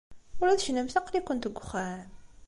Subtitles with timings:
[0.41, 2.07] Ula d kennemti aql-ikent deg uxxam?